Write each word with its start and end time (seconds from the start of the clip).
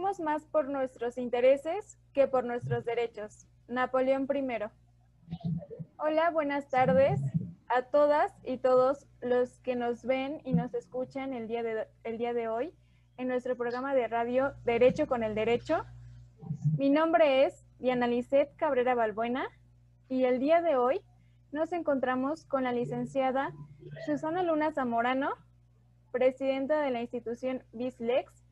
Más 0.00 0.44
por 0.52 0.68
nuestros 0.68 1.16
intereses 1.16 1.98
que 2.12 2.28
por 2.28 2.44
nuestros 2.44 2.84
derechos. 2.84 3.46
Napoleón 3.66 4.28
I. 4.32 4.46
Hola, 5.96 6.30
buenas 6.30 6.68
tardes 6.68 7.18
a 7.68 7.82
todas 7.82 8.32
y 8.44 8.58
todos 8.58 9.06
los 9.22 9.58
que 9.60 9.74
nos 9.74 10.04
ven 10.04 10.42
y 10.44 10.52
nos 10.52 10.74
escuchan 10.74 11.32
el 11.32 11.48
día 11.48 11.62
de, 11.62 11.88
el 12.04 12.18
día 12.18 12.34
de 12.34 12.46
hoy 12.46 12.74
en 13.16 13.28
nuestro 13.28 13.56
programa 13.56 13.94
de 13.94 14.06
radio 14.06 14.52
Derecho 14.64 15.06
con 15.06 15.22
el 15.22 15.34
Derecho. 15.34 15.84
Mi 16.76 16.90
nombre 16.90 17.46
es 17.46 17.64
Diana 17.78 18.06
Lisset 18.06 18.54
Cabrera 18.56 18.94
Balbuena 18.94 19.48
y 20.10 20.24
el 20.24 20.38
día 20.40 20.60
de 20.60 20.76
hoy 20.76 21.00
nos 21.52 21.72
encontramos 21.72 22.44
con 22.44 22.64
la 22.64 22.72
licenciada 22.72 23.50
Susana 24.04 24.42
Luna 24.42 24.72
Zamorano, 24.72 25.30
presidenta 26.12 26.82
de 26.82 26.90
la 26.90 27.00
institución 27.00 27.64
BISLEX, 27.72 28.45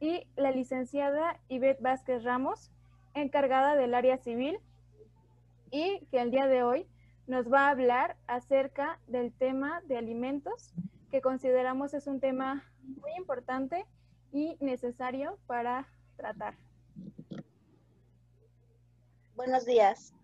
y 0.00 0.26
la 0.34 0.50
licenciada 0.50 1.38
Ivette 1.48 1.82
Vázquez 1.82 2.24
Ramos, 2.24 2.72
encargada 3.14 3.76
del 3.76 3.94
área 3.94 4.16
civil, 4.16 4.58
y 5.70 6.00
que 6.10 6.20
el 6.20 6.30
día 6.30 6.46
de 6.46 6.62
hoy 6.62 6.86
nos 7.26 7.52
va 7.52 7.66
a 7.66 7.70
hablar 7.70 8.16
acerca 8.26 8.98
del 9.06 9.32
tema 9.32 9.82
de 9.82 9.98
alimentos, 9.98 10.72
que 11.10 11.20
consideramos 11.20 11.94
es 11.94 12.06
un 12.06 12.18
tema 12.18 12.64
muy 12.82 13.12
importante 13.16 13.86
y 14.32 14.56
necesario 14.60 15.38
para 15.46 15.86
tratar. 16.16 16.56
Buenos 19.36 19.64
días. 19.64 20.14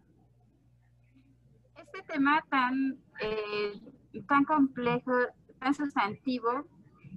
Este 1.76 2.02
tema 2.02 2.44
tan, 2.50 2.98
eh, 3.20 3.80
tan 4.26 4.44
complejo, 4.44 5.12
tan 5.60 5.74
sustantivo, 5.74 6.66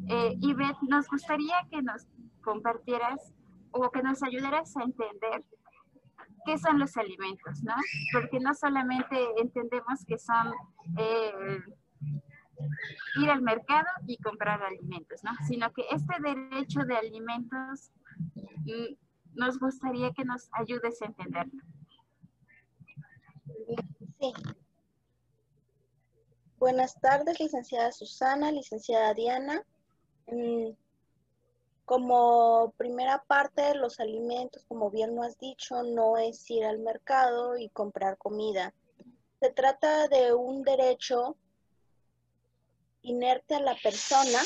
eh, 0.07 0.37
Ivette, 0.41 0.81
nos 0.87 1.07
gustaría 1.07 1.55
que 1.69 1.81
nos 1.81 2.07
compartieras 2.49 3.31
o 3.71 3.91
que 3.91 4.01
nos 4.01 4.23
ayudaras 4.23 4.75
a 4.75 4.81
entender 4.81 5.43
qué 6.45 6.57
son 6.57 6.79
los 6.79 6.97
alimentos, 6.97 7.61
¿no? 7.63 7.75
Porque 8.11 8.39
no 8.39 8.55
solamente 8.55 9.15
entendemos 9.37 10.03
que 10.07 10.17
son 10.17 10.51
eh, 10.97 11.59
ir 13.21 13.29
al 13.29 13.43
mercado 13.43 13.87
y 14.07 14.17
comprar 14.17 14.63
alimentos, 14.63 15.23
¿no? 15.23 15.31
Sino 15.47 15.71
que 15.73 15.83
este 15.91 16.15
derecho 16.23 16.79
de 16.85 16.97
alimentos 16.97 17.91
mm, 18.65 18.95
nos 19.35 19.59
gustaría 19.59 20.11
que 20.11 20.25
nos 20.25 20.49
ayudes 20.53 20.99
a 21.03 21.05
entenderlo. 21.05 21.61
Sí. 24.19 24.33
Buenas 26.57 26.99
tardes, 26.99 27.39
licenciada 27.39 27.91
Susana, 27.91 28.51
licenciada 28.51 29.13
Diana. 29.13 29.63
Como 31.89 32.71
primera 32.77 33.23
parte, 33.23 33.73
los 33.73 33.99
alimentos, 33.99 34.63
como 34.67 34.91
bien 34.91 35.15
lo 35.15 35.23
has 35.23 35.39
dicho, 35.39 35.81
no 35.81 36.19
es 36.19 36.47
ir 36.51 36.63
al 36.63 36.77
mercado 36.77 37.57
y 37.57 37.67
comprar 37.69 38.15
comida. 38.19 38.75
Se 39.39 39.49
trata 39.49 40.07
de 40.07 40.31
un 40.31 40.61
derecho 40.61 41.35
inerte 43.01 43.55
a 43.55 43.61
la 43.61 43.73
persona 43.73 44.39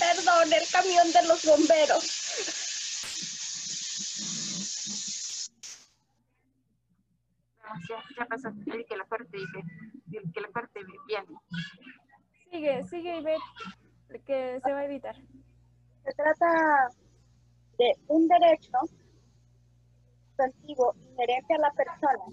Perdón, 0.00 0.52
el 0.52 0.68
camión 0.72 1.12
de 1.12 1.22
los 1.22 1.44
bomberos. 1.44 2.65
Ya, 7.88 8.02
ya 8.18 8.24
pasó, 8.26 8.50
que 8.64 8.96
la 8.96 9.04
parte 9.04 9.38
que 10.32 10.40
la 10.40 10.48
parte 10.48 10.80
bien. 11.06 11.24
Sigue, 12.50 12.82
sigue 12.84 13.18
y 13.18 13.22
ve 13.22 13.36
que 14.24 14.60
se 14.60 14.72
va 14.72 14.80
a 14.80 14.84
evitar. 14.84 15.16
Se 16.04 16.12
trata 16.12 16.88
de 17.78 17.92
un 18.08 18.26
derecho 18.28 18.78
sustantivo 20.28 20.94
inherente 20.94 21.54
a 21.54 21.58
la 21.58 21.70
persona, 21.72 22.24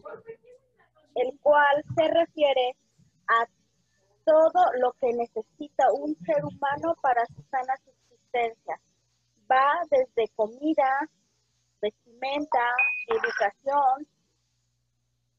el 1.16 1.40
cual 1.40 1.84
se 1.96 2.08
refiere 2.08 2.76
a 3.28 3.48
todo 4.26 4.66
lo 4.80 4.94
que 4.94 5.14
necesita 5.14 5.92
un 5.94 6.16
ser 6.26 6.44
humano 6.44 6.96
para 7.02 7.26
su 7.28 7.42
sana 7.50 7.76
subsistencia. 7.84 8.80
Va 9.52 9.82
desde 9.90 10.32
comida, 10.36 11.09
vestimenta, 11.82 12.59
educación 13.08 14.08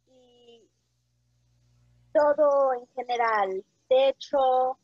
y 0.06 0.68
todo 2.14 2.72
en 2.74 2.86
general, 2.94 3.64
techo, 3.88 4.78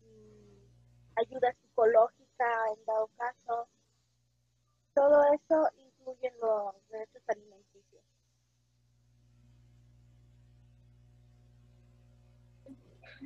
mm, 0.00 0.62
ayuda 1.16 1.52
psicológica 1.60 2.46
en 2.76 2.84
dado 2.86 3.10
caso, 3.18 3.68
todo 4.94 5.22
eso 5.34 5.68
incluye 5.76 6.32
los 6.40 6.88
derechos 6.88 7.22
alimenticios. 7.26 8.02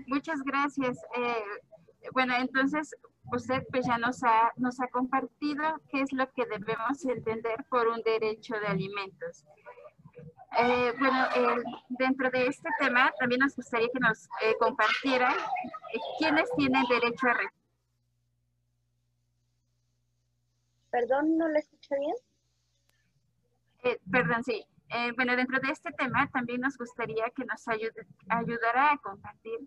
Muchas 0.06 0.42
gracias. 0.42 0.96
Eh, 1.16 2.08
bueno, 2.12 2.34
entonces 2.38 2.94
usted 3.32 3.62
pues 3.70 3.86
ya 3.86 3.98
nos 3.98 4.22
ha, 4.24 4.50
nos 4.56 4.80
ha 4.80 4.88
compartido 4.88 5.62
qué 5.90 6.00
es 6.00 6.12
lo 6.12 6.30
que 6.32 6.46
debemos 6.46 7.04
entender 7.04 7.64
por 7.68 7.86
un 7.88 8.00
derecho 8.02 8.54
de 8.58 8.66
alimentos. 8.66 9.44
Eh, 10.58 10.92
bueno, 10.98 11.24
eh, 11.34 11.62
dentro 11.88 12.30
de 12.30 12.46
este 12.46 12.68
tema 12.78 13.10
también 13.18 13.40
nos 13.40 13.56
gustaría 13.56 13.88
que 13.88 14.00
nos 14.00 14.26
eh, 14.42 14.54
compartieran 14.58 15.34
quiénes 16.18 16.50
tienen 16.56 16.84
derecho 16.88 17.26
a 17.26 17.32
recibir. 17.34 17.62
Perdón, 20.90 21.38
¿no 21.38 21.48
lo 21.48 21.58
escuché 21.58 21.98
bien? 21.98 22.14
perdón, 24.12 24.44
sí. 24.44 24.64
bueno, 25.16 25.34
dentro 25.34 25.58
de 25.58 25.72
este 25.72 25.90
tema 25.92 26.30
también 26.30 26.60
nos 26.60 26.78
gustaría 26.78 27.24
que 27.30 27.44
nos 27.44 27.66
ayude, 27.66 28.06
ayudara 28.28 28.92
a 28.92 28.98
compartir 28.98 29.58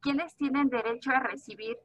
quiénes 0.00 0.36
tienen 0.36 0.68
derecho 0.68 1.10
a 1.10 1.20
recibir 1.20 1.78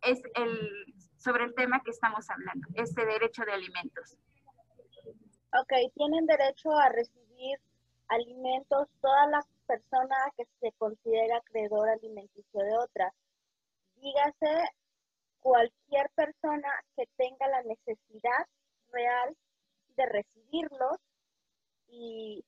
es 0.00 0.22
el, 0.34 0.94
sobre 1.18 1.44
el 1.44 1.54
tema 1.54 1.80
que 1.80 1.90
estamos 1.90 2.30
hablando, 2.30 2.66
este 2.74 3.04
derecho 3.04 3.44
de 3.44 3.52
alimentos. 3.52 4.16
Ok, 5.60 5.72
tienen 5.94 6.26
derecho 6.26 6.70
a 6.72 6.88
recibir 6.90 7.58
alimentos 8.08 8.88
todas 9.00 9.28
las 9.30 9.46
personas 9.66 10.18
que 10.36 10.44
se 10.60 10.72
considera 10.72 11.38
acreedor 11.38 11.88
alimenticio 11.88 12.60
de 12.60 12.76
otra. 12.76 13.12
Dígase 13.96 14.68
cualquier 15.40 16.10
persona 16.14 16.68
que 16.96 17.06
tenga 17.16 17.48
la 17.48 17.62
necesidad 17.62 18.46
real 18.92 19.36
de 19.96 20.06
recibirlos 20.06 20.98
y 21.88 22.44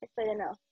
estoy 0.00 0.24
de 0.26 0.36
nuevo. 0.36 0.71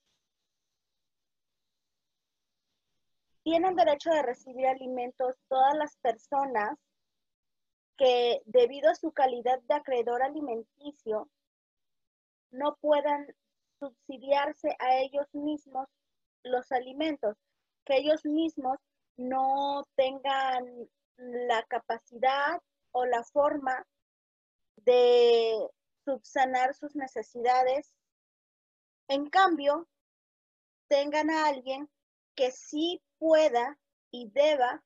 Tienen 3.42 3.74
derecho 3.74 4.10
de 4.10 4.22
recibir 4.22 4.66
alimentos 4.66 5.36
todas 5.48 5.76
las 5.76 5.96
personas 5.98 6.78
que 7.96 8.40
debido 8.46 8.90
a 8.90 8.94
su 8.94 9.12
calidad 9.12 9.60
de 9.68 9.74
acreedor 9.74 10.22
alimenticio 10.22 11.28
no 12.50 12.76
puedan 12.80 13.26
subsidiarse 13.78 14.76
a 14.78 14.96
ellos 14.96 15.26
mismos 15.32 15.88
los 16.42 16.70
alimentos, 16.72 17.36
que 17.84 17.96
ellos 17.96 18.24
mismos 18.24 18.78
no 19.16 19.84
tengan 19.96 20.88
la 21.16 21.62
capacidad 21.64 22.60
o 22.92 23.04
la 23.04 23.22
forma 23.24 23.86
de 24.76 25.68
subsanar 26.04 26.74
sus 26.74 26.96
necesidades. 26.96 27.92
En 29.08 29.28
cambio, 29.28 29.86
tengan 30.88 31.30
a 31.30 31.46
alguien 31.46 31.88
que 32.34 32.50
sí 32.50 33.02
pueda 33.18 33.78
y 34.10 34.30
deba 34.30 34.82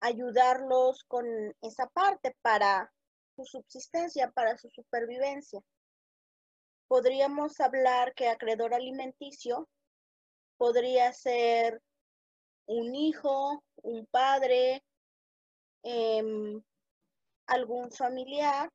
ayudarlos 0.00 1.04
con 1.04 1.26
esa 1.62 1.86
parte 1.88 2.36
para 2.42 2.92
su 3.34 3.44
subsistencia, 3.44 4.30
para 4.30 4.56
su 4.56 4.68
supervivencia. 4.70 5.60
Podríamos 6.88 7.60
hablar 7.60 8.14
que 8.14 8.28
acreedor 8.28 8.74
alimenticio 8.74 9.68
podría 10.56 11.12
ser 11.12 11.82
un 12.66 12.94
hijo, 12.94 13.62
un 13.82 14.06
padre, 14.06 14.82
em, 15.82 16.62
algún 17.46 17.90
familiar 17.90 18.70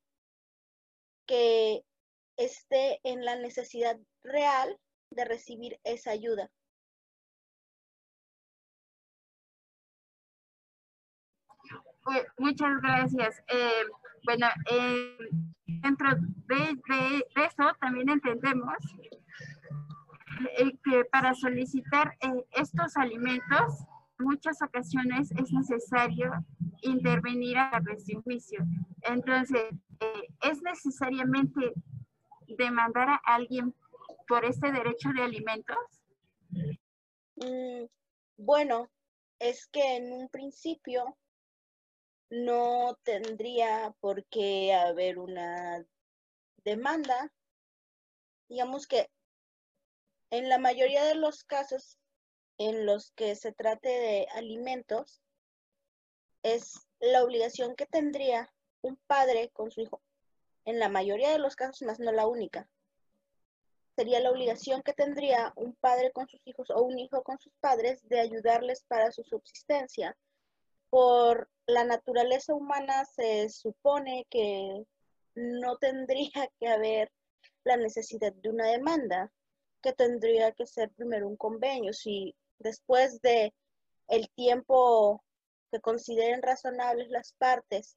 que 1.26 1.84
esté 2.38 3.00
en 3.04 3.26
la 3.26 3.36
necesidad 3.36 3.98
real 4.24 4.78
de 5.12 5.26
recibir 5.26 5.80
esa 5.84 6.12
ayuda. 6.12 6.50
Muchas 12.38 12.82
gracias. 12.82 13.44
Eh, 13.48 13.84
Bueno, 14.24 14.48
eh, 14.70 15.18
dentro 15.66 16.10
de, 16.48 17.26
eso 17.36 17.72
también 17.80 18.10
entendemos 18.10 18.78
eh, 20.58 20.78
que 20.84 21.06
para 21.06 21.34
solicitar 21.34 22.16
eh, 22.22 22.46
estos 22.52 22.98
alimentos, 22.98 23.86
muchas 24.20 24.62
ocasiones 24.62 25.32
es 25.32 25.52
necesario 25.52 26.32
intervenir 26.84 27.58
a 27.58 27.72
través 27.72 28.06
de 28.06 28.18
un 28.18 28.22
juicio. 28.22 28.64
Entonces, 29.02 29.64
¿es 30.42 30.62
necesariamente 30.62 31.74
demandar 32.48 33.10
a 33.10 33.22
alguien 33.26 33.74
por 34.28 34.46
este 34.46 34.72
derecho 34.72 35.10
de 35.14 35.24
alimentos? 35.24 35.78
Mm, 37.38 37.86
bueno, 38.38 38.88
es 39.40 39.68
que 39.68 39.96
en 39.98 40.14
un 40.14 40.30
principio 40.30 41.18
no 42.32 42.98
tendría 43.04 43.94
por 44.00 44.26
qué 44.26 44.74
haber 44.74 45.20
una 45.20 45.86
demanda. 46.64 47.32
Digamos 48.48 48.88
que 48.88 49.10
en 50.30 50.48
la 50.48 50.58
mayoría 50.58 51.04
de 51.04 51.16
los 51.16 51.44
casos 51.44 52.00
en 52.58 52.86
los 52.86 53.12
que 53.12 53.36
se 53.36 53.52
trate 53.52 53.90
de 53.90 54.28
alimentos, 54.34 55.22
es 56.44 56.88
la 57.00 57.24
obligación 57.24 57.76
que 57.76 57.86
tendría 57.86 58.52
un 58.82 58.98
padre 59.08 59.50
con 59.50 59.72
su 59.72 59.82
hijo. 59.82 60.02
En 60.66 60.80
la 60.80 60.88
mayoría 60.88 61.32
de 61.32 61.40
los 61.40 61.56
casos, 61.56 61.82
más 61.82 62.00
no 62.00 62.12
la 62.12 62.28
única. 62.28 62.70
Sería 63.96 64.20
la 64.20 64.32
obligación 64.32 64.84
que 64.84 64.94
tendría 64.94 65.52
un 65.56 65.76
padre 65.76 66.12
con 66.12 66.28
sus 66.28 66.40
hijos 66.46 66.70
o 66.70 66.82
un 66.82 66.98
hijo 66.98 67.24
con 67.24 67.40
sus 67.40 67.54
padres 67.60 68.08
de 68.08 68.20
ayudarles 68.20 68.84
para 68.88 69.12
su 69.12 69.24
subsistencia 69.24 70.16
por 70.92 71.50
la 71.68 71.86
naturaleza 71.86 72.54
humana 72.54 73.06
se 73.06 73.50
supone 73.50 74.28
que 74.30 74.84
no 75.36 75.78
tendría 75.78 76.52
que 76.60 76.68
haber 76.68 77.10
la 77.64 77.78
necesidad 77.78 78.34
de 78.34 78.50
una 78.50 78.68
demanda, 78.68 79.32
que 79.82 79.94
tendría 79.94 80.52
que 80.52 80.68
ser 80.68 80.92
primero 80.92 81.30
un 81.30 81.38
convenio. 81.38 81.94
Si 81.94 82.36
después 82.60 83.22
de 83.22 83.54
el 84.10 84.30
tiempo 84.36 85.24
que 85.72 85.80
consideren 85.80 86.42
razonables 86.42 87.10
las 87.10 87.34
partes 87.38 87.96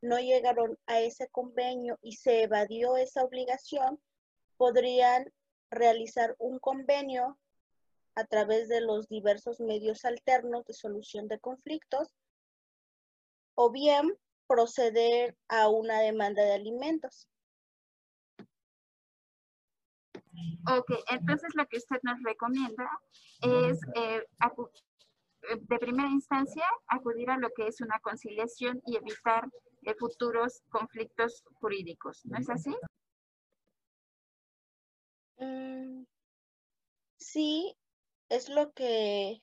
no 0.00 0.18
llegaron 0.18 0.78
a 0.86 1.00
ese 1.00 1.28
convenio 1.28 1.98
y 2.00 2.16
se 2.16 2.44
evadió 2.44 2.96
esa 2.96 3.22
obligación, 3.22 4.00
podrían 4.56 5.30
realizar 5.70 6.34
un 6.38 6.58
convenio 6.58 7.38
a 8.14 8.24
través 8.24 8.68
de 8.68 8.80
los 8.80 9.08
diversos 9.08 9.60
medios 9.60 10.06
alternos 10.06 10.64
de 10.64 10.72
solución 10.72 11.28
de 11.28 11.38
conflictos 11.38 12.08
o 13.54 13.70
bien 13.70 14.16
proceder 14.46 15.36
a 15.48 15.68
una 15.68 16.00
demanda 16.00 16.42
de 16.42 16.52
alimentos. 16.52 17.28
Ok, 20.68 20.90
entonces 21.10 21.50
lo 21.54 21.66
que 21.66 21.78
usted 21.78 21.98
nos 22.02 22.22
recomienda 22.22 22.88
es 23.42 23.80
eh, 23.94 24.24
de 25.60 25.78
primera 25.78 26.08
instancia 26.08 26.64
acudir 26.86 27.30
a 27.30 27.38
lo 27.38 27.50
que 27.50 27.66
es 27.66 27.80
una 27.80 27.98
conciliación 28.00 28.82
y 28.86 28.96
evitar 28.96 29.48
eh, 29.82 29.94
futuros 29.94 30.62
conflictos 30.70 31.42
jurídicos, 31.54 32.24
¿no 32.24 32.38
es 32.38 32.50
así? 32.50 32.76
Mm, 35.38 36.04
sí, 37.16 37.74
es 38.28 38.48
lo 38.48 38.72
que 38.72 39.42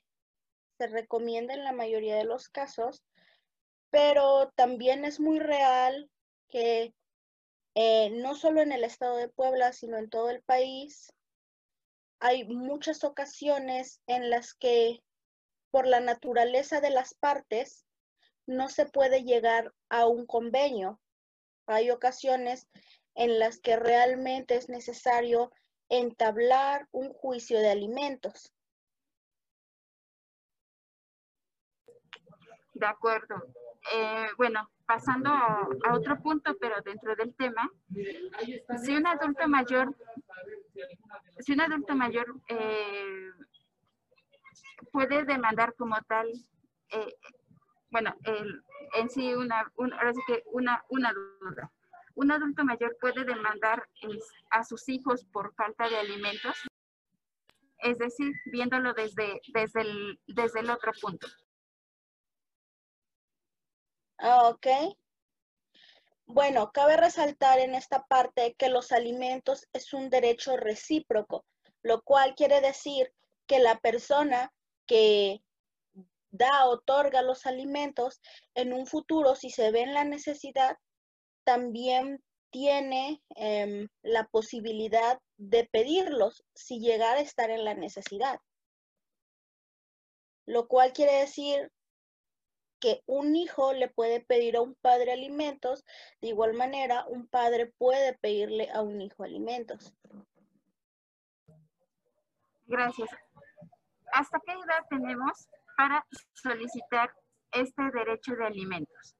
se 0.77 0.87
recomienda 0.87 1.53
en 1.53 1.63
la 1.63 1.73
mayoría 1.73 2.15
de 2.15 2.25
los 2.25 2.49
casos, 2.49 3.03
pero 3.89 4.51
también 4.55 5.05
es 5.05 5.19
muy 5.19 5.39
real 5.39 6.09
que 6.49 6.93
eh, 7.75 8.09
no 8.09 8.35
solo 8.35 8.61
en 8.61 8.71
el 8.71 8.83
estado 8.83 9.17
de 9.17 9.29
Puebla, 9.29 9.71
sino 9.73 9.97
en 9.97 10.09
todo 10.09 10.29
el 10.29 10.41
país, 10.41 11.13
hay 12.19 12.45
muchas 12.45 13.03
ocasiones 13.03 14.01
en 14.07 14.29
las 14.29 14.53
que 14.53 15.03
por 15.69 15.85
la 15.85 15.99
naturaleza 15.99 16.81
de 16.81 16.89
las 16.89 17.13
partes 17.13 17.85
no 18.47 18.69
se 18.69 18.85
puede 18.85 19.23
llegar 19.23 19.73
a 19.89 20.07
un 20.07 20.25
convenio. 20.25 20.99
Hay 21.67 21.91
ocasiones 21.91 22.67
en 23.13 23.39
las 23.39 23.59
que 23.59 23.75
realmente 23.75 24.55
es 24.55 24.69
necesario 24.69 25.51
entablar 25.89 26.87
un 26.91 27.13
juicio 27.13 27.59
de 27.59 27.69
alimentos. 27.69 28.53
De 32.73 32.85
acuerdo. 32.85 33.35
Eh, 33.93 34.27
bueno, 34.37 34.69
pasando 34.85 35.29
a, 35.29 35.67
otro 35.93 36.19
punto, 36.21 36.57
pero 36.59 36.81
dentro 36.81 37.15
del 37.15 37.33
tema, 37.35 37.69
si 38.83 38.95
un 38.95 39.07
adulto 39.07 39.47
mayor, 39.47 39.95
si 41.39 41.53
un 41.53 41.61
adulto 41.61 41.95
mayor 41.95 42.35
eh, 42.47 43.31
puede 44.91 45.23
demandar 45.25 45.73
como 45.75 45.95
tal, 46.07 46.27
eh, 46.89 47.15
bueno, 47.89 48.15
en 48.95 49.09
sí 49.09 49.33
una, 49.33 49.71
ahora 49.77 50.13
sí 50.13 50.21
que 50.27 50.43
una, 50.47 50.83
una 50.89 51.13
duda. 51.13 51.71
¿Un 52.15 52.31
adulto 52.31 52.65
mayor 52.65 52.97
puede 52.99 53.23
demandar 53.25 53.87
a 54.49 54.63
sus 54.63 54.89
hijos 54.89 55.23
por 55.25 55.53
falta 55.53 55.87
de 55.87 55.97
alimentos? 55.97 56.57
Es 57.77 57.99
decir, 57.99 58.33
viéndolo 58.51 58.93
desde, 58.93 59.39
desde, 59.53 59.81
el, 59.81 60.19
desde 60.25 60.61
el 60.61 60.71
otro 60.71 60.91
punto. 60.99 61.27
Ah, 64.19 64.49
ok. 64.49 64.67
Bueno, 66.25 66.71
cabe 66.73 66.97
resaltar 66.97 67.59
en 67.59 67.73
esta 67.73 68.03
parte 68.05 68.55
que 68.55 68.69
los 68.69 68.91
alimentos 68.91 69.67
es 69.73 69.93
un 69.93 70.09
derecho 70.09 70.57
recíproco, 70.57 71.45
lo 71.83 72.01
cual 72.01 72.35
quiere 72.35 72.59
decir 72.59 73.13
que 73.47 73.59
la 73.59 73.79
persona 73.79 74.53
que 74.85 75.41
da, 76.31 76.65
otorga 76.65 77.21
los 77.21 77.45
alimentos, 77.45 78.21
en 78.55 78.73
un 78.73 78.87
futuro, 78.87 79.35
si 79.35 79.49
se 79.49 79.71
ve 79.71 79.81
en 79.81 79.93
la 79.93 80.03
necesidad, 80.03 80.77
también 81.43 82.21
tiene 82.49 83.21
em, 83.35 83.87
la 84.01 84.25
posibilidad 84.27 85.19
de 85.37 85.65
pedirlos 85.65 86.43
si 86.53 86.79
llegara 86.79 87.19
a 87.19 87.23
estar 87.23 87.49
en 87.51 87.63
la 87.63 87.73
necesidad. 87.73 88.39
Lo 90.45 90.67
cual 90.67 90.93
quiere 90.93 91.13
decir 91.13 91.71
que 92.79 93.03
un 93.05 93.35
hijo 93.35 93.73
le 93.73 93.87
puede 93.89 94.21
pedir 94.21 94.57
a 94.57 94.61
un 94.61 94.75
padre 94.75 95.11
alimentos, 95.11 95.83
de 96.21 96.29
igual 96.29 96.53
manera 96.53 97.05
un 97.07 97.27
padre 97.27 97.73
puede 97.77 98.17
pedirle 98.17 98.69
a 98.71 98.81
un 98.81 99.01
hijo 99.01 99.23
alimentos. 99.23 99.93
Gracias. 102.65 103.09
¿Hasta 104.13 104.39
qué 104.45 104.51
edad 104.51 104.85
tenemos 104.89 105.47
para 105.77 106.05
solicitar 106.33 107.13
este 107.51 107.83
derecho 107.93 108.35
de 108.35 108.45
alimentos? 108.45 109.15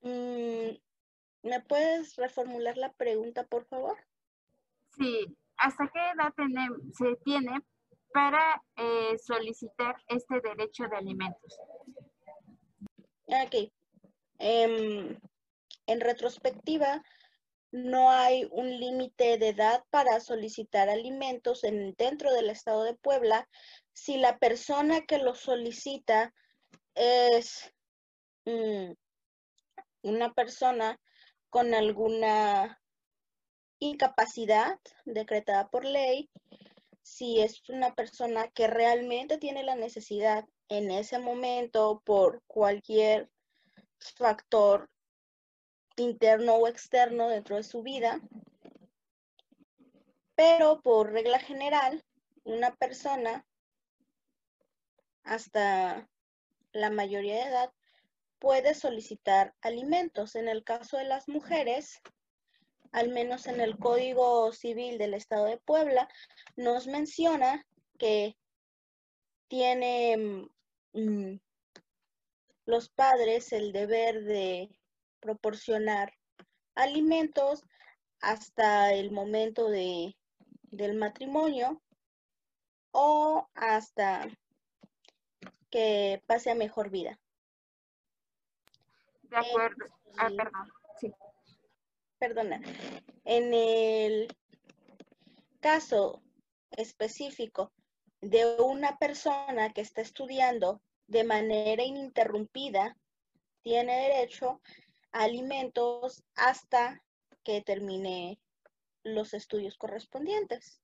Mm, 0.00 0.76
¿Me 1.42 1.60
puedes 1.66 2.16
reformular 2.16 2.76
la 2.76 2.92
pregunta, 2.92 3.46
por 3.46 3.64
favor? 3.64 3.96
Sí. 4.96 5.36
¿Hasta 5.56 5.88
qué 5.88 5.98
edad 5.98 6.32
se 6.92 7.16
tiene 7.24 7.60
para 8.12 8.62
eh, 8.76 9.18
solicitar 9.18 9.96
este 10.06 10.40
derecho 10.40 10.84
de 10.88 10.96
alimentos? 10.96 11.60
Em, 14.38 15.18
en 15.86 16.00
retrospectiva, 16.00 17.02
no 17.70 18.10
hay 18.10 18.48
un 18.50 18.78
límite 18.80 19.36
de 19.36 19.48
edad 19.48 19.84
para 19.90 20.20
solicitar 20.20 20.88
alimentos 20.88 21.64
en, 21.64 21.94
dentro 21.98 22.32
del 22.32 22.48
estado 22.48 22.84
de 22.84 22.94
Puebla. 22.94 23.48
Si 23.92 24.16
la 24.16 24.38
persona 24.38 25.02
que 25.02 25.18
lo 25.18 25.34
solicita 25.34 26.32
es 26.94 27.70
mm, 28.46 28.92
una 30.02 30.32
persona 30.32 30.98
con 31.50 31.74
alguna 31.74 32.80
incapacidad 33.78 34.78
decretada 35.04 35.68
por 35.68 35.84
ley, 35.84 36.30
si 37.02 37.40
es 37.40 37.62
una 37.68 37.94
persona 37.94 38.48
que 38.48 38.66
realmente 38.66 39.38
tiene 39.38 39.62
la 39.62 39.76
necesidad 39.76 40.44
en 40.68 40.90
ese 40.90 41.18
momento 41.18 42.02
por 42.04 42.42
cualquier 42.46 43.30
factor 43.98 44.88
interno 45.96 46.54
o 46.54 46.68
externo 46.68 47.28
dentro 47.28 47.56
de 47.56 47.62
su 47.62 47.82
vida. 47.82 48.20
Pero 50.34 50.80
por 50.82 51.12
regla 51.12 51.38
general, 51.40 52.04
una 52.44 52.74
persona 52.76 53.44
hasta 55.24 56.08
la 56.72 56.90
mayoría 56.90 57.34
de 57.34 57.50
edad 57.50 57.72
puede 58.38 58.74
solicitar 58.74 59.54
alimentos. 59.60 60.36
En 60.36 60.48
el 60.48 60.62
caso 60.64 60.96
de 60.96 61.04
las 61.04 61.28
mujeres, 61.28 62.00
al 62.92 63.08
menos 63.08 63.46
en 63.46 63.60
el 63.60 63.78
Código 63.78 64.52
Civil 64.52 64.96
del 64.96 65.14
Estado 65.14 65.46
de 65.46 65.58
Puebla, 65.58 66.08
nos 66.56 66.86
menciona 66.86 67.66
que 67.98 68.36
tiene 69.48 70.48
Mm, 70.92 71.36
los 72.66 72.88
padres 72.90 73.52
el 73.52 73.72
deber 73.72 74.24
de 74.24 74.68
proporcionar 75.20 76.12
alimentos 76.74 77.64
hasta 78.20 78.92
el 78.92 79.10
momento 79.10 79.68
de, 79.68 80.16
del 80.70 80.96
matrimonio 80.96 81.82
o 82.90 83.48
hasta 83.54 84.28
que 85.70 86.22
pase 86.26 86.50
a 86.50 86.54
mejor 86.54 86.90
vida. 86.90 87.18
De 89.22 89.36
acuerdo. 89.36 89.84
ah, 90.18 90.28
perdón. 90.36 90.72
Sí. 91.00 91.12
Perdona. 92.18 92.60
En 93.24 93.54
el 93.54 94.28
caso 95.60 96.22
específico 96.70 97.72
de 98.20 98.60
una 98.60 98.96
persona 98.98 99.72
que 99.72 99.80
está 99.80 100.00
estudiando 100.00 100.80
de 101.06 101.24
manera 101.24 101.82
ininterrumpida, 101.82 102.96
tiene 103.62 104.08
derecho 104.08 104.60
a 105.12 105.24
alimentos 105.24 106.22
hasta 106.34 107.02
que 107.44 107.62
termine 107.62 108.38
los 109.04 109.34
estudios 109.34 109.76
correspondientes. 109.76 110.82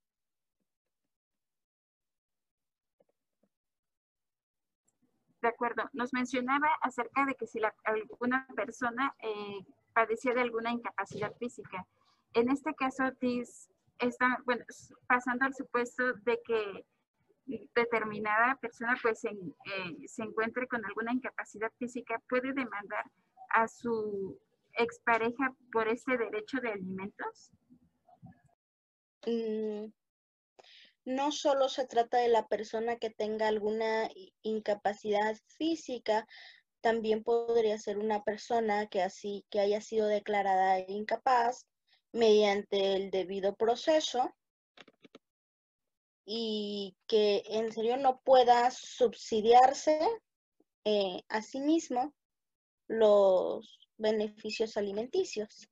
De 5.41 5.49
acuerdo. 5.49 5.83
Nos 5.93 6.11
mencionaba 6.11 6.69
acerca 6.81 7.25
de 7.25 7.35
que 7.35 7.45
si 7.45 7.59
alguna 7.83 8.47
persona 8.55 9.15
eh, 9.19 9.59
padecía 9.93 10.33
de 10.33 10.41
alguna 10.41 10.71
incapacidad 10.71 11.31
física. 11.37 11.85
En 12.33 12.49
este 12.49 12.73
caso, 12.73 13.03
está 13.99 14.39
bueno, 14.43 14.65
pasando 15.07 15.45
al 15.45 15.53
supuesto 15.53 16.13
de 16.23 16.41
que 16.43 16.85
determinada 17.45 18.57
persona 18.59 18.97
pues 19.01 19.23
eh, 19.25 19.33
se 20.07 20.23
encuentre 20.23 20.67
con 20.67 20.83
alguna 20.85 21.13
incapacidad 21.13 21.71
física, 21.77 22.21
puede 22.27 22.53
demandar 22.53 23.05
a 23.49 23.67
su 23.67 24.39
expareja 24.73 25.55
por 25.71 25.87
este 25.87 26.17
derecho 26.17 26.59
de 26.59 26.69
alimentos? 26.69 27.51
Mm, 29.25 29.91
no 31.05 31.31
solo 31.31 31.69
se 31.69 31.85
trata 31.85 32.17
de 32.17 32.29
la 32.29 32.47
persona 32.47 32.97
que 32.97 33.09
tenga 33.09 33.47
alguna 33.47 34.09
incapacidad 34.41 35.37
física, 35.47 36.27
también 36.81 37.23
podría 37.23 37.77
ser 37.77 37.97
una 37.97 38.23
persona 38.23 38.87
que 38.87 39.01
así 39.01 39.45
que 39.49 39.59
haya 39.59 39.81
sido 39.81 40.07
declarada 40.07 40.79
incapaz 40.79 41.67
mediante 42.11 42.95
el 42.95 43.11
debido 43.11 43.55
proceso 43.55 44.33
y 46.25 46.97
que 47.07 47.43
en 47.45 47.71
serio 47.71 47.97
no 47.97 48.19
pueda 48.21 48.71
subsidiarse 48.71 49.99
eh, 50.83 51.21
a 51.29 51.41
sí 51.41 51.59
mismo 51.59 52.13
los 52.87 53.79
beneficios 53.97 54.77
alimenticios. 54.77 55.69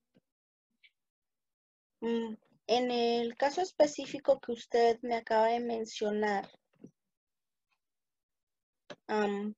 Mm, 2.01 2.36
en 2.67 2.91
el 2.91 3.36
caso 3.36 3.62
específico 3.62 4.39
que 4.39 4.51
usted 4.51 5.00
me 5.01 5.15
acaba 5.15 5.48
de 5.48 5.60
mencionar, 5.60 6.50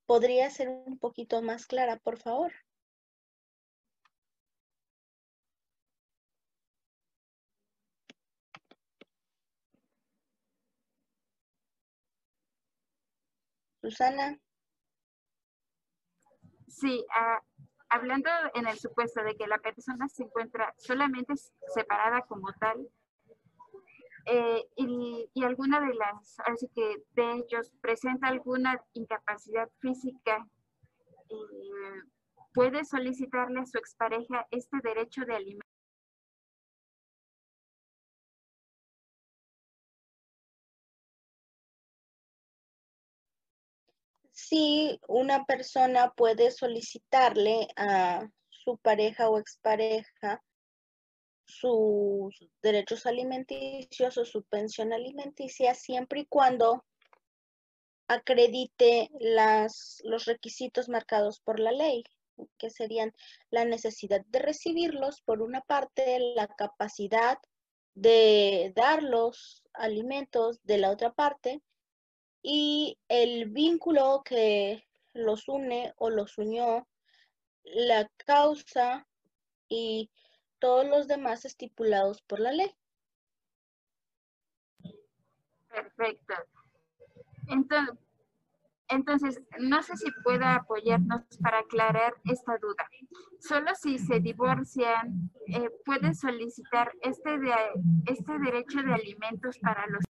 ¿podría 0.05 0.49
ser 0.49 0.69
un 0.69 0.97
poquito 0.97 1.41
más 1.41 1.65
clara, 1.65 1.97
por 1.97 2.17
favor? 2.17 2.51
Susana. 13.85 14.39
Sí, 16.67 17.05
ah, 17.13 17.39
hablando 17.89 18.29
en 18.55 18.67
el 18.67 18.77
supuesto 18.79 19.23
de 19.23 19.35
que 19.35 19.45
la 19.45 19.59
persona 19.59 20.09
se 20.09 20.23
encuentra 20.23 20.73
solamente 20.77 21.35
separada 21.73 22.23
como 22.23 22.51
tal, 22.53 22.89
eh, 24.25 24.65
y, 24.75 25.29
alguna 25.43 25.79
de 25.79 25.93
las, 25.93 26.39
así 26.47 26.67
que 26.69 27.03
de 27.11 27.33
ellos 27.33 27.71
presenta 27.79 28.27
alguna 28.27 28.83
incapacidad 28.93 29.69
física, 29.79 30.47
eh, 31.29 32.01
puede 32.55 32.85
solicitarle 32.85 33.59
a 33.59 33.65
su 33.67 33.77
expareja 33.77 34.47
este 34.49 34.77
derecho 34.81 35.25
de 35.25 35.35
alimento 35.35 35.74
si 44.47 44.99
una 45.07 45.45
persona 45.45 46.13
puede 46.15 46.51
solicitarle 46.51 47.67
a 47.75 48.27
su 48.49 48.77
pareja 48.77 49.29
o 49.29 49.39
expareja 49.39 50.41
sus 51.45 52.47
derechos 52.61 53.05
alimenticios 53.05 54.17
o 54.17 54.25
su 54.25 54.43
pensión 54.43 54.93
alimenticia 54.93 55.73
siempre 55.73 56.21
y 56.21 56.25
cuando 56.25 56.83
acredite 58.07 59.09
las, 59.19 60.01
los 60.03 60.25
requisitos 60.25 60.89
marcados 60.89 61.39
por 61.39 61.59
la 61.59 61.71
ley, 61.71 62.03
que 62.59 62.69
serían 62.69 63.13
la 63.49 63.65
necesidad 63.65 64.21
de 64.27 64.39
recibirlos 64.39 65.21
por 65.21 65.41
una 65.41 65.61
parte, 65.61 66.19
la 66.35 66.47
capacidad 66.47 67.39
de 67.95 68.73
dar 68.75 69.01
los 69.01 69.63
alimentos 69.73 70.59
de 70.63 70.77
la 70.77 70.91
otra 70.91 71.13
parte 71.13 71.61
y 72.47 72.99
el 73.07 73.49
vínculo 73.49 74.21
que 74.23 74.87
los 75.13 75.47
une 75.47 75.95
o 75.97 76.11
los 76.11 76.37
unió, 76.37 76.87
la 77.63 78.07
causa 78.23 79.07
y 79.67 80.11
todos 80.59 80.85
los 80.85 81.07
demás 81.07 81.43
estipulados 81.43 82.21
por 82.21 82.39
la 82.39 82.51
ley. 82.51 82.71
Perfecto. 85.69 86.35
Entonces, 87.47 87.97
entonces, 88.89 89.41
no 89.59 89.81
sé 89.81 89.97
si 89.97 90.11
pueda 90.23 90.53
apoyarnos 90.53 91.23
para 91.41 91.59
aclarar 91.59 92.13
esta 92.25 92.59
duda. 92.59 92.87
Solo 93.39 93.73
si 93.73 93.97
se 93.97 94.19
divorcian, 94.19 95.31
eh, 95.47 95.71
pueden 95.83 96.13
solicitar 96.13 96.91
este, 97.01 97.39
de, 97.39 97.53
este 98.05 98.37
derecho 98.37 98.83
de 98.83 98.93
alimentos 98.93 99.57
para 99.57 99.87
los 99.87 100.04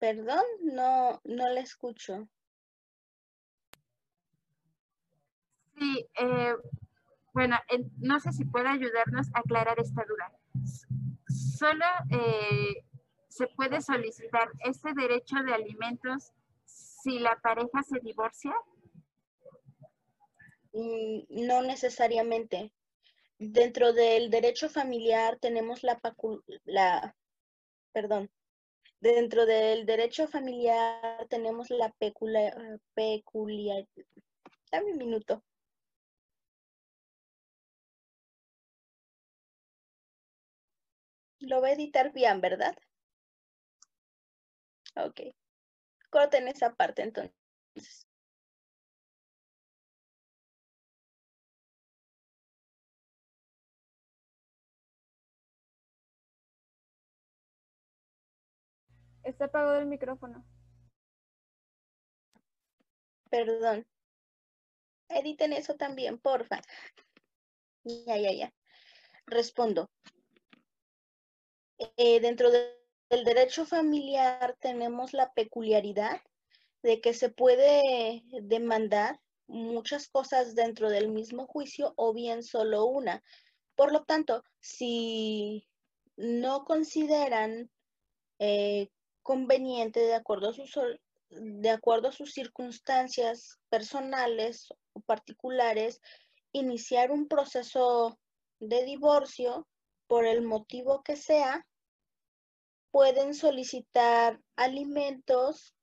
Perdón, 0.00 0.44
no, 0.62 1.20
no 1.24 1.48
le 1.50 1.60
escucho. 1.60 2.26
Sí, 5.78 6.06
eh, 6.18 6.54
bueno, 7.34 7.56
no 7.98 8.18
sé 8.18 8.32
si 8.32 8.46
puede 8.46 8.68
ayudarnos 8.68 9.28
a 9.34 9.40
aclarar 9.40 9.78
esta 9.78 10.02
duda. 10.08 10.32
Solo 11.28 11.84
eh, 12.10 12.82
se 13.28 13.46
puede 13.48 13.82
solicitar 13.82 14.48
este 14.64 14.94
derecho 14.94 15.36
de 15.44 15.52
alimentos 15.52 16.32
si 16.64 17.18
la 17.18 17.38
pareja 17.42 17.82
se 17.82 18.00
divorcia. 18.00 18.54
Mm, 20.72 21.46
no 21.46 21.60
necesariamente. 21.60 22.72
Dentro 23.38 23.92
del 23.92 24.30
derecho 24.30 24.70
familiar 24.70 25.38
tenemos 25.38 25.82
la, 25.82 26.00
la 26.64 27.16
perdón, 27.92 28.30
Dentro 29.00 29.44
del 29.46 29.84
derecho 29.84 30.26
familiar 30.26 31.26
tenemos 31.28 31.68
la 31.70 31.90
peculiar, 31.90 32.80
peculiar, 32.94 33.86
dame 34.70 34.92
un 34.92 34.98
minuto. 34.98 35.42
Lo 41.40 41.60
va 41.60 41.68
a 41.68 41.72
editar 41.72 42.12
bien, 42.14 42.40
¿verdad? 42.40 42.74
Ok. 44.94 45.20
Corten 46.10 46.48
esa 46.48 46.74
parte 46.74 47.02
entonces. 47.02 48.06
Está 59.22 59.46
apagado 59.46 59.78
el 59.78 59.86
micrófono. 59.86 60.44
Perdón. 63.30 63.86
Editen 65.08 65.52
eso 65.52 65.74
también, 65.76 66.18
porfa. 66.18 66.60
Ya, 67.84 68.16
ya, 68.16 68.32
ya. 68.32 68.52
Respondo. 69.26 69.90
Eh, 71.96 72.20
dentro 72.20 72.50
del 72.50 73.24
derecho 73.24 73.64
familiar 73.64 74.56
tenemos 74.60 75.12
la 75.12 75.32
peculiaridad 75.32 76.20
de 76.82 77.00
que 77.00 77.14
se 77.14 77.30
puede 77.30 78.22
demandar 78.42 79.20
muchas 79.46 80.08
cosas 80.08 80.54
dentro 80.54 80.90
del 80.90 81.08
mismo 81.08 81.46
juicio 81.46 81.92
o 81.96 82.12
bien 82.12 82.42
solo 82.42 82.84
una. 82.84 83.22
Por 83.74 83.92
lo 83.92 84.04
tanto, 84.04 84.44
si 84.60 85.66
no 86.16 86.64
consideran 86.64 87.70
eh, 88.38 88.88
conveniente 89.30 90.00
de 90.00 90.16
acuerdo 90.16 90.48
a 90.48 90.52
sus, 90.52 90.76
de 91.30 91.70
acuerdo 91.70 92.08
a 92.08 92.12
sus 92.12 92.32
circunstancias 92.32 93.60
personales 93.68 94.66
o 94.92 95.00
particulares 95.02 96.00
iniciar 96.50 97.12
un 97.12 97.28
proceso 97.28 98.18
de 98.58 98.84
divorcio 98.84 99.68
por 100.08 100.26
el 100.26 100.42
motivo 100.42 101.04
que 101.04 101.14
sea, 101.14 101.64
pueden 102.90 103.32
solicitar 103.34 104.40
alimentos 104.56 105.76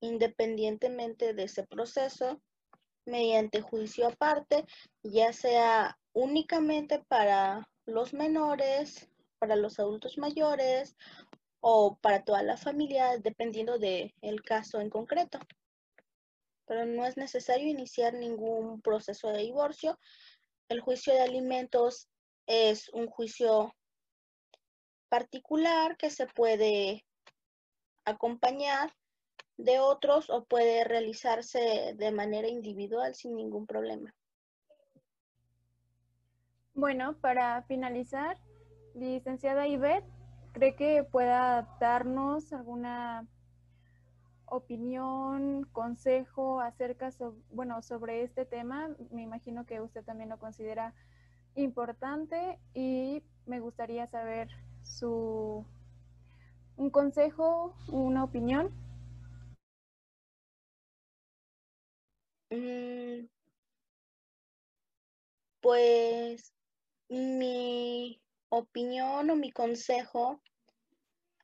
independientemente 0.00 1.34
de 1.34 1.42
ese 1.42 1.66
proceso 1.66 2.40
mediante 3.04 3.60
juicio 3.60 4.08
aparte, 4.08 4.64
ya 5.02 5.34
sea 5.34 5.98
únicamente 6.14 7.04
para 7.06 7.68
los 7.84 8.14
menores, 8.14 9.10
para 9.38 9.56
los 9.56 9.78
adultos 9.78 10.16
mayores 10.16 10.96
o 11.64 11.96
para 12.02 12.24
toda 12.24 12.42
la 12.42 12.56
familia, 12.56 13.18
dependiendo 13.18 13.78
del 13.78 14.42
caso 14.44 14.80
en 14.80 14.90
concreto. 14.90 15.38
Pero 16.66 16.84
no 16.84 17.06
es 17.06 17.16
necesario 17.16 17.68
iniciar 17.68 18.14
ningún 18.14 18.82
proceso 18.82 19.28
de 19.28 19.42
divorcio. 19.42 19.96
El 20.68 20.80
juicio 20.80 21.14
de 21.14 21.22
alimentos 21.22 22.08
es 22.46 22.88
un 22.88 23.06
juicio 23.06 23.72
particular 25.08 25.96
que 25.96 26.10
se 26.10 26.26
puede 26.26 27.06
acompañar 28.04 28.92
de 29.56 29.78
otros 29.78 30.30
o 30.30 30.44
puede 30.44 30.82
realizarse 30.82 31.94
de 31.96 32.10
manera 32.10 32.48
individual 32.48 33.14
sin 33.14 33.36
ningún 33.36 33.66
problema. 33.66 34.12
Bueno, 36.74 37.16
para 37.20 37.62
finalizar, 37.64 38.40
licenciada 38.94 39.68
Ivette, 39.68 40.21
¿cree 40.52 40.74
que 40.74 41.04
pueda 41.04 41.76
darnos 41.80 42.52
alguna 42.52 43.26
opinión, 44.46 45.64
consejo 45.72 46.60
acerca 46.60 47.10
bueno, 47.50 47.82
sobre 47.82 48.22
este 48.22 48.44
tema? 48.44 48.90
Me 49.10 49.22
imagino 49.22 49.64
que 49.66 49.80
usted 49.80 50.04
también 50.04 50.28
lo 50.28 50.38
considera 50.38 50.94
importante 51.54 52.58
y 52.74 53.22
me 53.46 53.60
gustaría 53.60 54.06
saber 54.06 54.48
su 54.82 55.64
un 56.76 56.90
consejo, 56.90 57.74
una 57.88 58.24
opinión. 58.24 58.70
Mm, 62.50 63.26
pues 65.60 66.52
mi 67.08 68.20
opinión 68.54 69.30
o 69.30 69.34
mi 69.34 69.50
consejo 69.50 70.42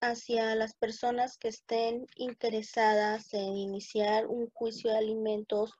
hacia 0.02 0.54
las 0.54 0.74
personas 0.74 1.38
que 1.38 1.48
estén 1.48 2.06
interesadas 2.16 3.32
en 3.32 3.56
iniciar 3.56 4.26
un 4.26 4.50
juicio 4.50 4.90
de 4.90 4.98
alimentos 4.98 5.72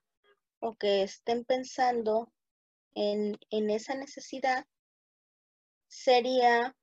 o 0.58 0.75
que 0.76 1.02
estén 1.02 1.44
pensando 1.44 2.32
en, 2.94 3.38
en 3.50 3.68
esa 3.68 3.94
necesidad 3.94 4.64
sería 5.87 6.75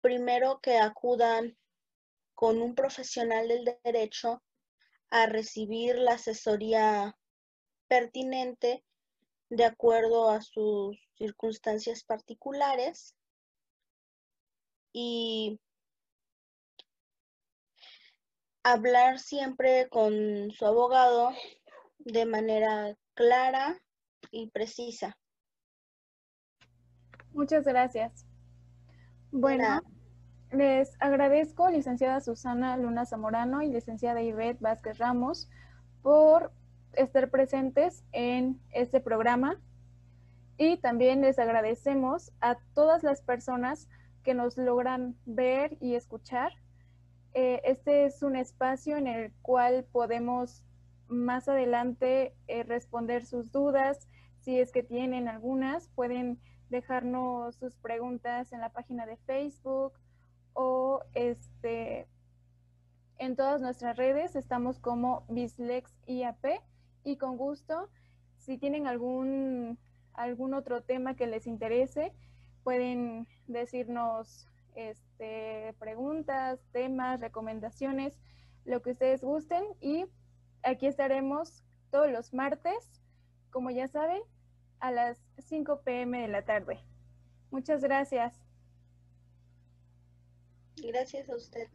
primero 0.00 0.58
que 0.60 0.78
acudan 0.78 1.56
con 2.34 2.60
un 2.60 2.74
profesional 2.74 3.46
del 3.46 3.78
derecho 3.84 4.42
a 5.10 5.26
recibir 5.26 5.96
la 5.96 6.14
asesoría 6.14 7.16
pertinente 7.86 8.84
de 9.48 9.64
acuerdo 9.64 10.28
a 10.28 10.42
sus 10.42 10.98
circunstancias 11.16 12.02
particulares 12.02 13.14
y 14.98 15.60
hablar 18.64 19.18
siempre 19.18 19.90
con 19.90 20.50
su 20.52 20.64
abogado 20.64 21.32
de 21.98 22.24
manera 22.24 22.96
clara 23.12 23.78
y 24.30 24.48
precisa. 24.48 25.18
Muchas 27.32 27.64
gracias. 27.64 28.24
Bueno, 29.30 29.82
les 30.50 30.96
agradezco, 30.98 31.68
licenciada 31.68 32.22
Susana 32.22 32.78
Luna 32.78 33.04
Zamorano 33.04 33.60
y 33.60 33.68
licenciada 33.68 34.22
Ivette 34.22 34.62
Vázquez 34.62 34.96
Ramos, 34.96 35.50
por 36.00 36.54
estar 36.94 37.28
presentes 37.28 38.02
en 38.12 38.62
este 38.70 39.02
programa. 39.02 39.60
Y 40.56 40.78
también 40.78 41.20
les 41.20 41.38
agradecemos 41.38 42.32
a 42.40 42.56
todas 42.72 43.02
las 43.02 43.20
personas 43.20 43.90
que 44.26 44.34
nos 44.34 44.58
logran 44.58 45.14
ver 45.24 45.78
y 45.80 45.94
escuchar. 45.94 46.52
Eh, 47.32 47.62
este 47.64 48.06
es 48.06 48.24
un 48.24 48.34
espacio 48.34 48.96
en 48.96 49.06
el 49.06 49.32
cual 49.40 49.86
podemos 49.92 50.64
más 51.06 51.48
adelante 51.48 52.34
eh, 52.48 52.64
responder 52.64 53.24
sus 53.24 53.52
dudas. 53.52 54.08
Si 54.40 54.58
es 54.58 54.72
que 54.72 54.82
tienen 54.82 55.28
algunas, 55.28 55.88
pueden 55.90 56.40
dejarnos 56.70 57.54
sus 57.54 57.76
preguntas 57.76 58.52
en 58.52 58.60
la 58.60 58.70
página 58.70 59.06
de 59.06 59.16
Facebook 59.16 59.92
o 60.54 61.02
este, 61.14 62.08
en 63.18 63.36
todas 63.36 63.60
nuestras 63.60 63.96
redes. 63.96 64.34
Estamos 64.34 64.80
como 64.80 65.24
Bislex 65.28 65.94
IAP 66.08 66.46
y 67.04 67.16
con 67.16 67.36
gusto, 67.36 67.90
si 68.38 68.58
tienen 68.58 68.88
algún, 68.88 69.78
algún 70.14 70.52
otro 70.52 70.82
tema 70.82 71.14
que 71.14 71.28
les 71.28 71.46
interese, 71.46 72.12
pueden 72.64 73.28
decirnos 73.46 74.48
este, 74.74 75.74
preguntas, 75.78 76.60
temas, 76.72 77.20
recomendaciones, 77.20 78.18
lo 78.64 78.82
que 78.82 78.92
ustedes 78.92 79.22
gusten 79.22 79.64
y 79.80 80.06
aquí 80.62 80.86
estaremos 80.86 81.64
todos 81.90 82.10
los 82.10 82.34
martes, 82.34 83.00
como 83.50 83.70
ya 83.70 83.88
saben, 83.88 84.22
a 84.80 84.90
las 84.90 85.18
5 85.38 85.82
pm 85.82 86.20
de 86.20 86.28
la 86.28 86.44
tarde. 86.44 86.80
Muchas 87.50 87.82
gracias. 87.82 88.34
Gracias 90.76 91.28
a 91.30 91.36
usted. 91.36 91.68